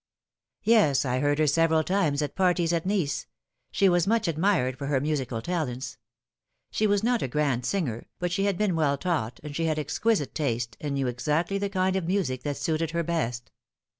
[0.63, 3.27] "Yes, I heard her several times at parties at Nice.
[3.69, 5.97] She was much admired for her musical talents.
[6.71, 9.77] She was not a grand ginger, but she had been well taught, and she had
[9.77, 13.51] exquisite taste, and knew exactly the kind of music that suited her best.